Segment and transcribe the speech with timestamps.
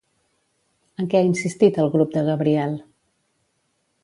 [1.03, 2.75] En què ha insistit el grup de Gabriel?